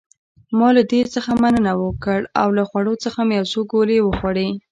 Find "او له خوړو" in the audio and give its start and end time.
2.41-2.93